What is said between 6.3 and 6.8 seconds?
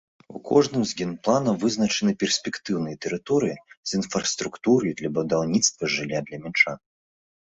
для мінчан.